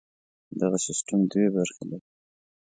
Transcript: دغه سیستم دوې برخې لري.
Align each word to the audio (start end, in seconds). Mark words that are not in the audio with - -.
دغه 0.61 0.77
سیستم 0.85 1.19
دوې 1.31 1.47
برخې 1.55 1.83
لري. 1.89 2.07